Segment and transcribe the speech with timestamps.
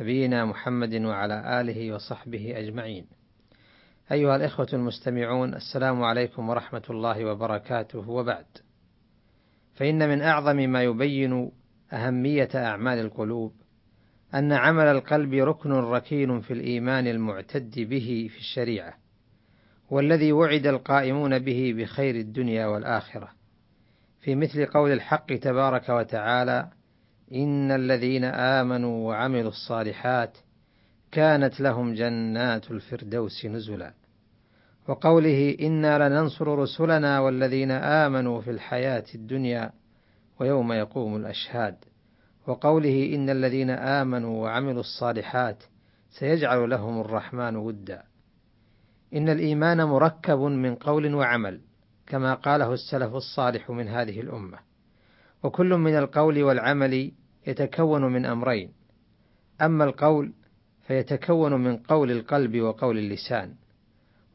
[0.00, 3.06] نبينا محمد وعلى آله وصحبه أجمعين.
[4.12, 8.46] أيها الإخوة المستمعون السلام عليكم ورحمة الله وبركاته وبعد.
[9.74, 11.52] فإن من أعظم ما يبين
[11.92, 13.52] أهمية أعمال القلوب
[14.34, 18.94] أن عمل القلب ركن ركين في الإيمان المعتد به في الشريعة،
[19.90, 23.28] والذي وعد القائمون به بخير الدنيا والآخرة.
[24.20, 26.70] في مثل قول الحق تبارك وتعالى:
[27.34, 30.38] إن الذين آمنوا وعملوا الصالحات
[31.12, 33.94] كانت لهم جنات الفردوس نزلا.
[34.88, 39.70] وقوله إنا لننصر رسلنا والذين آمنوا في الحياة الدنيا
[40.40, 41.76] ويوم يقوم الأشهاد.
[42.46, 45.62] وقوله إن الذين آمنوا وعملوا الصالحات
[46.10, 48.02] سيجعل لهم الرحمن ودا.
[49.14, 51.60] إن الإيمان مركب من قول وعمل
[52.06, 54.65] كما قاله السلف الصالح من هذه الأمة.
[55.46, 57.12] وكل من القول والعمل
[57.46, 58.72] يتكون من أمرين.
[59.60, 60.32] أما القول
[60.86, 63.54] فيتكون من قول القلب وقول اللسان.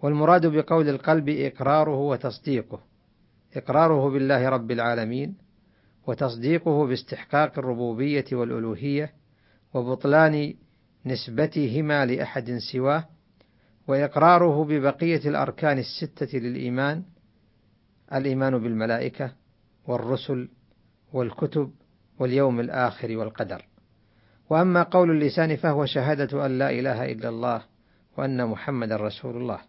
[0.04, 2.80] والمراد بقول القلب إقراره وتصديقه.
[3.56, 5.36] إقراره بالله رب العالمين
[6.08, 9.14] وتصديقه باستحقاق الربوبية والألوهية
[9.74, 10.54] وبطلان
[11.06, 13.08] نسبتهما لأحد سواه
[13.88, 17.04] وإقراره ببقية الأركان الستة للإيمان
[18.14, 19.32] الإيمان بالملائكة
[19.88, 20.50] والرسل
[21.14, 21.72] والكتب
[22.20, 23.66] واليوم الآخر والقدر.
[24.50, 27.62] وأما قول اللسان فهو شهادة أن لا إله إلا الله
[28.18, 29.60] وأن محمد رسول الله.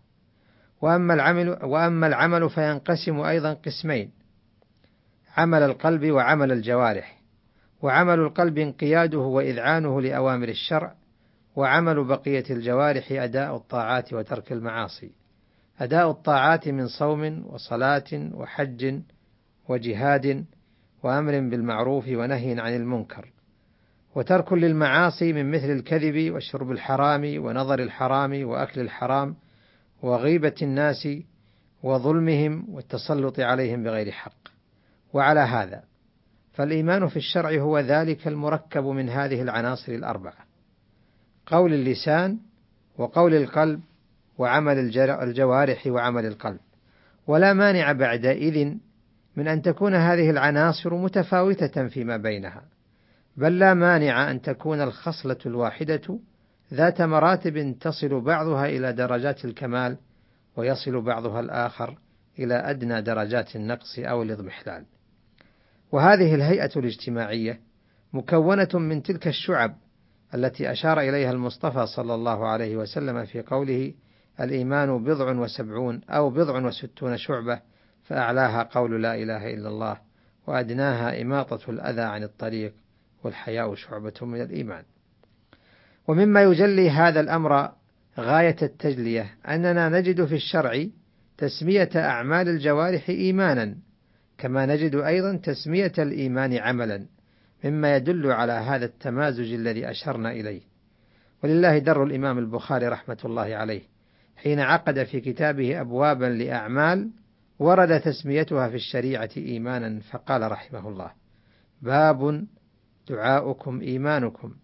[0.82, 4.10] وأما العمل وأما العمل فينقسم أيضا قسمين
[5.36, 7.22] عمل القلب وعمل الجوارح.
[7.82, 10.94] وعمل القلب انقياده وإذعانه لأوامر الشرع.
[11.56, 15.12] وعمل بقية الجوارح أداء الطاعات وترك المعاصي.
[15.80, 19.00] أداء الطاعات من صوم وصلاة وحج
[19.68, 20.44] وجهاد
[21.02, 23.32] وأمر بالمعروف ونهي عن المنكر.
[24.14, 29.36] وترك للمعاصي من مثل الكذب وشرب الحرام ونظر الحرام وأكل الحرام
[30.02, 31.08] وغيبة الناس
[31.82, 34.42] وظلمهم والتسلط عليهم بغير حق.
[35.12, 35.82] وعلى هذا
[36.52, 40.34] فالإيمان في الشرع هو ذلك المركب من هذه العناصر الأربعة
[41.46, 42.38] قول اللسان
[42.98, 43.80] وقول القلب
[44.38, 44.78] وعمل
[45.22, 46.60] الجوارح وعمل القلب.
[47.26, 48.74] ولا مانع بعدئذ
[49.36, 52.62] من أن تكون هذه العناصر متفاوتة فيما بينها،
[53.36, 56.18] بل لا مانع أن تكون الخصلة الواحدة
[56.74, 59.96] ذات مراتب تصل بعضها إلى درجات الكمال،
[60.56, 61.98] ويصل بعضها الآخر
[62.38, 64.84] إلى أدنى درجات النقص أو الاضمحلال.
[65.92, 67.60] وهذه الهيئة الاجتماعية
[68.12, 69.76] مكونة من تلك الشعب
[70.34, 73.94] التي أشار إليها المصطفى صلى الله عليه وسلم في قوله:
[74.40, 77.60] الإيمان بضع وسبعون أو بضع وستون شعبة
[78.04, 79.96] فأعلاها قول لا إله إلا الله
[80.46, 82.74] وأدناها إماطة الأذى عن الطريق
[83.24, 84.82] والحياء شعبة من الإيمان.
[86.08, 87.72] ومما يجلي هذا الأمر
[88.18, 90.86] غاية التجلية أننا نجد في الشرع
[91.38, 93.76] تسمية أعمال الجوارح إيمانا
[94.38, 97.06] كما نجد أيضا تسمية الإيمان عملا
[97.64, 100.60] مما يدل على هذا التمازج الذي أشرنا إليه.
[101.44, 103.82] ولله در الإمام البخاري رحمة الله عليه
[104.36, 107.10] حين عقد في كتابه أبوابا لأعمال
[107.62, 111.10] ورد تسميتها في الشريعة إيمانا فقال رحمه الله:
[111.82, 112.46] باب
[113.08, 114.54] دعاؤكم إيمانكم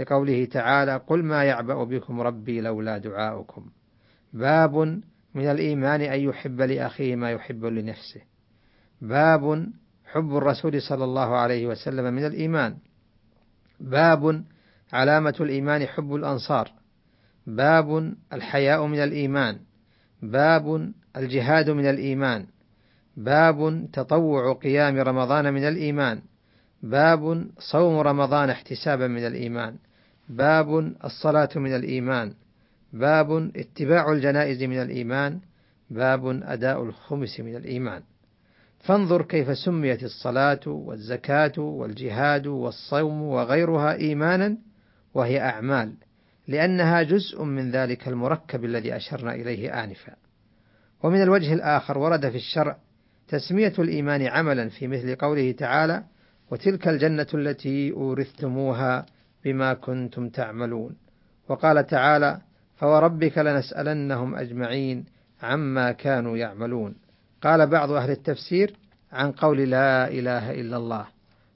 [0.00, 3.70] لقوله تعالى: قل ما يعبأ بكم ربي لولا دعاؤكم.
[4.32, 4.76] باب
[5.34, 8.20] من الإيمان أن يحب لأخيه ما يحب لنفسه.
[9.00, 9.66] باب
[10.04, 12.76] حب الرسول صلى الله عليه وسلم من الإيمان.
[13.80, 14.44] باب
[14.92, 16.72] علامة الإيمان حب الأنصار.
[17.46, 19.58] باب الحياء من الإيمان.
[20.22, 22.46] باب الجهاد من الإيمان.
[23.16, 26.20] باب تطوع قيام رمضان من الإيمان.
[26.82, 29.76] باب صوم رمضان احتسابا من الإيمان.
[30.28, 32.32] باب الصلاة من الإيمان.
[32.92, 35.40] باب اتباع الجنائز من الإيمان.
[35.90, 38.02] باب أداء الخمس من الإيمان.
[38.80, 44.56] فانظر كيف سميت الصلاة والزكاة والجهاد والصوم وغيرها إيمانا
[45.14, 45.92] وهي أعمال
[46.48, 50.25] لأنها جزء من ذلك المركب الذي أشرنا إليه آنفا.
[51.02, 52.76] ومن الوجه الآخر ورد في الشرع
[53.28, 56.02] تسمية الإيمان عملا في مثل قوله تعالى:
[56.50, 59.06] وتلك الجنة التي أورثتموها
[59.44, 60.96] بما كنتم تعملون،
[61.48, 62.40] وقال تعالى
[62.76, 65.04] فوربك لنسألنهم أجمعين
[65.42, 66.94] عما كانوا يعملون
[67.42, 68.76] قال بعض أهل التفسير
[69.12, 71.06] عن قول لا إله إلا الله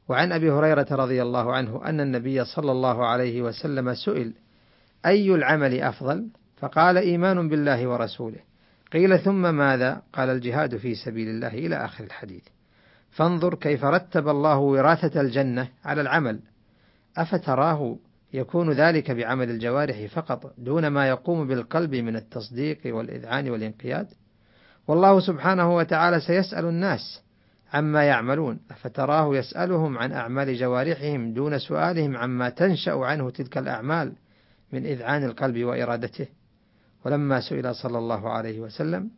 [0.09, 4.33] وعن أبي هريرة رضي الله عنه أن النبي صلى الله عليه وسلم سئل
[5.07, 8.50] أي العمل أفضل؟ فقال إيمان بالله ورسوله
[8.93, 12.43] قيل ثم ماذا؟ قال الجهاد في سبيل الله إلى آخر الحديث.
[13.11, 16.41] فانظر كيف رتب الله وراثة الجنة على العمل.
[17.17, 17.97] أفتراه
[18.33, 24.07] يكون ذلك بعمل الجوارح فقط دون ما يقوم بالقلب من التصديق والإذعان والانقياد؟
[24.89, 27.23] والله سبحانه وتعالى سيسأل الناس
[27.73, 28.61] عما يعملون.
[28.71, 34.13] أفتراه يسألهم عن أعمال جوارحهم دون سؤالهم عما تنشأ عنه تلك الأعمال
[34.73, 36.40] من إذعان القلب وإرادته؟
[37.05, 39.11] ولما سئل صلى الله عليه وسلم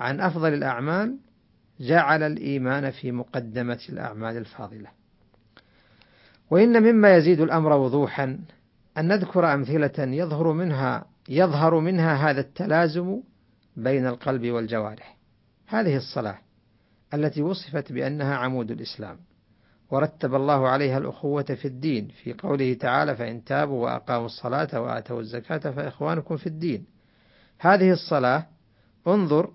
[0.00, 1.16] عن أفضل الأعمال
[1.80, 4.88] جعل الإيمان في مقدمة الأعمال الفاضلة.
[6.50, 8.38] وإن مما يزيد الأمر وضوحا
[8.98, 13.20] أن نذكر أمثلة يظهر منها يظهر منها هذا التلازم
[13.76, 15.16] بين القلب والجوارح.
[15.66, 16.38] هذه الصلاة
[17.14, 19.18] التي وصفت بأنها عمود الإسلام
[19.90, 25.58] ورتب الله عليها الأخوة في الدين في قوله تعالى فإن تابوا وأقاموا الصلاة وآتوا الزكاة
[25.58, 26.84] فإخوانكم في الدين
[27.62, 28.46] هذه الصلاة
[29.06, 29.50] انظر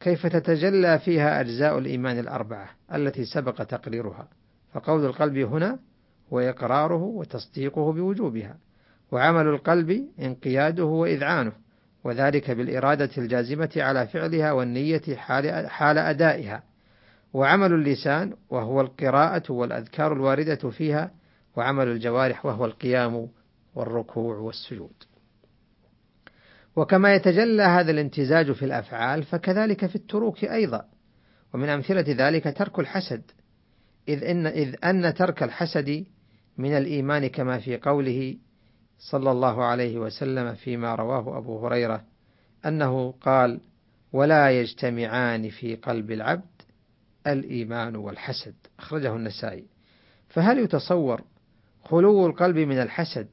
[0.00, 4.28] كيف تتجلى فيها أجزاء الإيمان الأربعة التي سبق تقريرها.
[4.72, 5.78] فقول القلب هنا
[6.32, 8.56] هو إقراره وتصديقه بوجوبها
[9.12, 11.52] وعمل القلب انقياده وإذعانه
[12.04, 16.62] وذلك بالإرادة الجازمة على فعلها والنية حال, أدائها.
[17.32, 21.10] وعمل اللسان وهو القراءة والأذكار الواردة فيها
[21.56, 23.28] وعمل الجوارح وهو القيام
[23.74, 25.07] والركوع والسجود.
[26.78, 30.84] وكما يتجلى هذا الامتزاج في الأفعال فكذلك في التروك أيضا
[31.54, 33.22] ومن أمثلة ذلك ترك الحسد
[34.08, 36.04] إذ إن, إذ أن ترك الحسد
[36.58, 38.36] من الإيمان كما في قوله
[38.98, 42.04] صلى الله عليه وسلم فيما رواه أبو هريرة
[42.66, 43.60] أنه قال:
[44.12, 46.62] ولا يجتمعان في قلب العبد
[47.26, 49.64] الإيمان والحسد، أخرجه النسائي.
[50.28, 51.22] فهل يتصور
[51.84, 53.28] خلو القلب من الحسد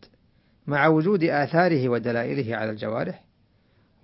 [0.67, 3.24] مع وجود آثاره ودلائله على الجوارح؟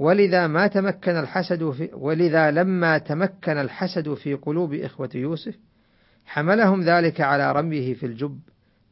[0.01, 5.55] ولذا ما تمكن الحسد في ولذا لما تمكن الحسد في قلوب إخوة يوسف
[6.25, 8.39] حملهم ذلك على رميه في الجب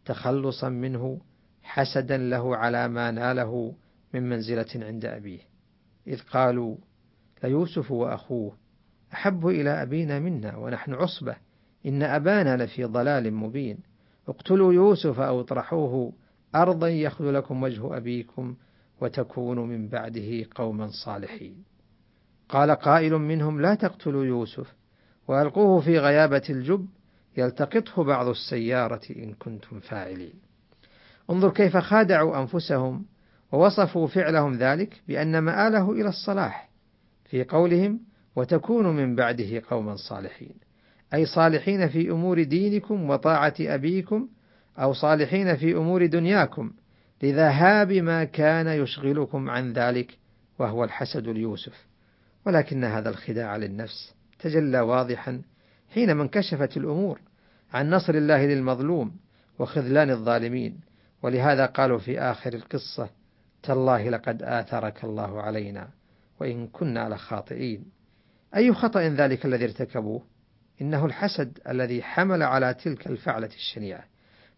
[0.05, 1.21] تخلصا منه
[1.63, 3.73] حسدا له على ما ناله
[4.13, 5.39] من منزلة عند أبيه.
[6.07, 6.75] إذ قالوا
[7.43, 8.57] ليوسف وأخوه
[9.13, 11.35] أحب إلى أبينا منا ونحن عصبة
[11.85, 13.77] إن أبانا لفي ضلال مبين.
[14.27, 16.13] اقتلوا يوسف أو اطرحوه
[16.55, 18.55] أرضا يخل لكم وجه أبيكم
[19.01, 21.63] وتكونوا من بعده قوما صالحين.
[22.49, 24.73] قال قائل منهم لا تقتلوا يوسف
[25.27, 26.87] وألقوه في غيابة الجب
[27.37, 30.33] يلتقطه بعض السيارة إن كنتم فاعلين.
[31.29, 33.05] انظر كيف خادعوا أنفسهم
[33.51, 36.69] ووصفوا فعلهم ذلك بأن مآله إلى الصلاح
[37.25, 37.99] في قولهم
[38.35, 40.55] وتكونوا من بعده قوما صالحين.
[41.13, 44.27] أي صالحين في أمور دينكم وطاعة أبيكم
[44.79, 46.71] أو صالحين في أمور دنياكم
[47.23, 50.17] لذهاب ما كان يشغلكم عن ذلك
[50.59, 51.85] وهو الحسد ليوسف
[52.45, 55.41] ولكن هذا الخداع للنفس تجلى واضحا
[55.93, 57.19] حينما انكشفت الأمور
[57.73, 59.15] عن نصر الله للمظلوم
[59.59, 60.79] وخذلان الظالمين.
[61.23, 63.09] ولهذا قالوا في آخر القصة
[63.63, 65.89] تالله لقد آثرك الله علينا
[66.39, 67.85] وإن كنا لخاطئين.
[68.55, 70.23] أي خطأ ذلك الذي ارتكبوه؟
[70.81, 74.03] إنه الحسد الذي حمل على تلك الفعلة الشنيعة.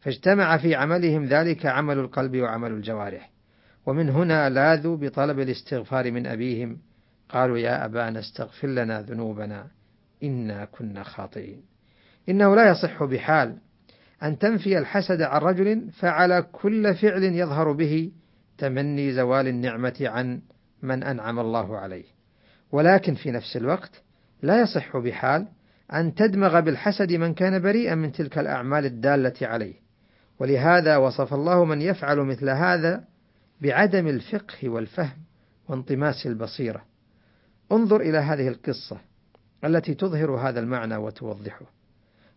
[0.01, 3.31] فاجتمع في عملهم ذلك عمل القلب وعمل الجوارح.
[3.85, 6.77] ومن هنا لاذوا بطلب الاستغفار من أبيهم.
[7.29, 9.67] قالوا يا أبانا استغفر لنا ذنوبنا
[10.23, 11.61] إنا كنا خاطئين.
[12.29, 13.57] إنه لا يصح بحال
[14.23, 18.11] أن تنفي الحسد عن رجل فعل كل فعل يظهر به
[18.57, 20.41] تمني زوال النعمة عن
[20.81, 22.05] من أنعم الله عليه.
[22.71, 24.01] ولكن في نفس الوقت
[24.41, 25.47] لا يصح بحال
[25.93, 29.73] أن تدمغ بالحسد من كان بريئا من تلك الأعمال الدالة عليه.
[30.41, 33.03] ولهذا وصف الله من يفعل مثل هذا
[33.61, 35.17] بعدم الفقه والفهم
[35.69, 36.81] وانطماس البصيرة.
[37.71, 38.97] انظر إلى هذه القصة
[39.65, 41.65] التي تظهر هذا المعنى وتوضحه.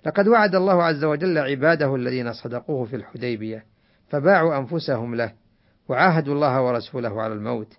[0.06, 3.64] لقد وعد الله عز وجل عباده الذين صدقوه في الحديبية
[4.08, 5.32] فباعوا أنفسهم له
[5.88, 7.76] وعاهدوا الله ورسوله على الموت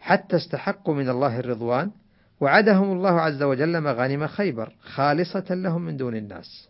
[0.00, 1.90] حتى استحقوا من الله الرضوان
[2.40, 6.68] وعدهم الله عز وجل مغانم خيبر خالصة لهم من دون الناس.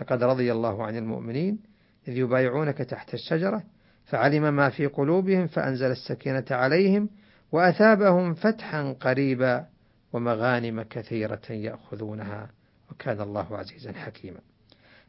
[0.00, 1.71] لقد رضي الله عن المؤمنين
[2.08, 3.62] إذ يبايعونك تحت الشجرة
[4.04, 7.08] فعلم ما في قلوبهم فأنزل السكينة عليهم
[7.52, 9.66] وأثابهم فتحا قريبا
[10.12, 12.50] ومغانم كثيرة يأخذونها
[12.90, 14.40] وكان الله عزيزا حكيما.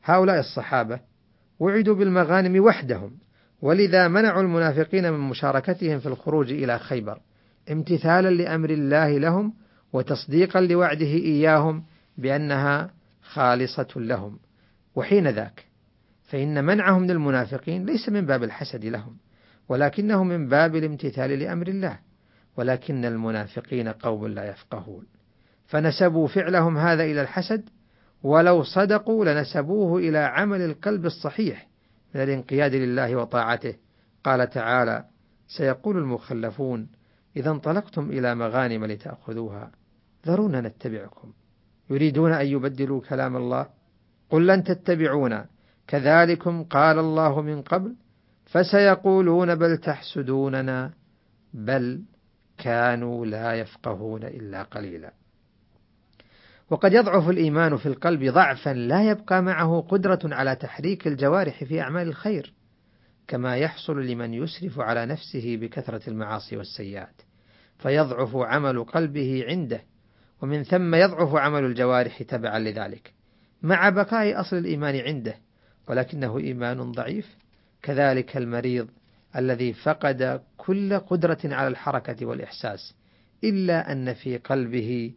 [0.04, 1.00] هؤلاء الصحابة
[1.60, 3.18] وعدوا بالمغانم وحدهم
[3.62, 7.20] ولذا منعوا المنافقين من مشاركتهم في الخروج إلى خيبر
[7.72, 9.54] امتثالا لأمر الله لهم
[9.94, 11.84] وتصديقا لوعده إياهم
[12.18, 14.40] بأنها خالصة لهم.
[14.96, 15.73] وحين ذاك
[16.34, 19.18] فإن منعهم للمنافقين ليس من باب الحسد لهم
[19.70, 22.00] ولكنه من باب الامتثال لأمر الله
[22.58, 25.06] ولكن المنافقين قوم لا يفقهون.
[25.66, 27.70] فنسبوا فعلهم هذا إلى الحسد
[28.24, 31.68] ولو صدقوا لنسبوه إلى عمل القلب الصحيح
[32.16, 33.76] من الانقياد لله وطاعته.
[34.24, 35.06] قال تعالى
[35.48, 36.88] سيقول المخلفون
[37.36, 39.72] إذا انطلقتم إلى مغانم لتأخذوها.
[40.28, 41.34] ذرونا نتبعكم.
[41.90, 43.68] يريدون أن يبدلوا كلام الله؟
[44.30, 45.53] قل لن تتبعونا.
[45.88, 47.96] كذلكم قال الله من قبل
[48.46, 50.94] فسيقولون بل تحسدوننا
[51.54, 52.04] بل
[52.58, 55.14] كانوا لا يفقهون إلا قليلا.
[56.70, 62.08] وقد يضعف الإيمان في القلب ضعفا لا يبقى معه قدرة على تحريك الجوارح في أعمال
[62.08, 62.54] الخير
[63.28, 67.22] كما يحصل لمن يسرف على نفسه بكثرة المعاصي والسيئات
[67.78, 69.82] فيضعف عمل قلبه عنده
[70.42, 73.14] ومن ثم يضعف عمل الجوارح تبعا لذلك
[73.62, 75.36] مع بقاء أصل الإيمان عنده
[75.88, 77.38] ولكنه إيمان ضعيف.
[77.82, 78.90] كذلك المريض
[79.36, 82.96] الذي فقد كل قدرة على الحركة والإحساس
[83.44, 85.14] إلا أن في قلبه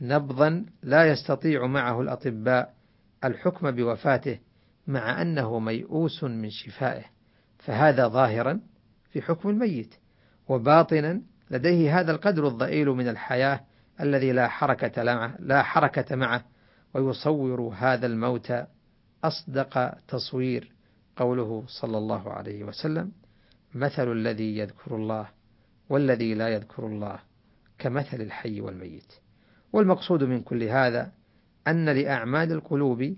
[0.00, 2.74] نبضا لا يستطيع معه الأطباء
[3.24, 4.38] الحكم بوفاته
[4.86, 7.04] مع أنه ميؤوس من شفائه.
[7.58, 8.60] فهذا ظاهرا
[9.10, 9.94] في حكم الميت
[10.48, 13.60] وباطنا لديه هذا القدر الضئيل من الحياة
[14.00, 16.44] الذي لا حركة معه لا حركة معه
[16.94, 18.52] ويصور هذا الموت
[19.24, 20.72] أصدق تصوير
[21.16, 23.12] قوله صلى الله عليه وسلم
[23.74, 25.28] مثل الذي يذكر الله
[25.88, 27.18] والذي لا يذكر الله
[27.78, 29.12] كمثل الحي والميت.
[29.72, 31.12] والمقصود من كل هذا
[31.68, 33.14] أن لأعمال القلوب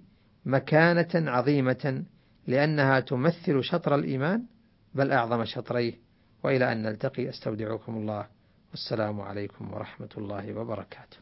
[0.47, 2.04] مكانة عظيمة
[2.47, 4.42] لأنها تمثل شطر الإيمان
[4.95, 5.95] بل أعظم شطريه.
[6.45, 8.26] وإلى أن نلتقي أستودعكم الله.
[8.71, 11.16] والسلام عليكم ورحمة الله وبركاته.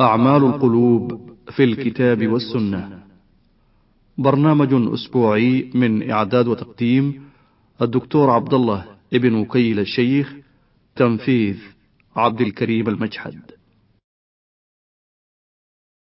[0.00, 3.11] أعمال القلوب في الكتاب والسنة.
[4.18, 7.22] برنامج أسبوعي من إعداد وتقديم
[7.82, 10.34] الدكتور عبد الله ابن وكيل الشيخ
[10.96, 11.56] تنفيذ
[12.16, 13.40] عبد الكريم المجحد.